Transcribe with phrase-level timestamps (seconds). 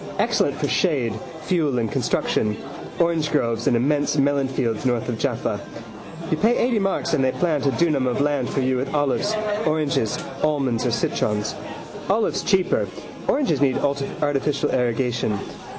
[0.17, 1.13] Excellent for shade,
[1.43, 2.55] fuel and construction.
[2.99, 5.61] Orangegroves and immense melonfields north of Jaffa.
[6.31, 9.35] You pay eighty marks and they plant a dunam of land for you with olives,
[9.67, 11.53] oranges, almonds or citrons.
[12.09, 12.87] Olives cheaper:
[13.27, 15.37] oranges need artificial irrigation.